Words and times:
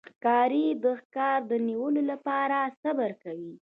ښکاري 0.09 0.65
د 0.83 0.85
ښکار 1.01 1.39
د 1.51 1.53
نیولو 1.67 2.01
لپاره 2.11 2.57
صبر 2.81 3.09
کوي. 3.23 3.53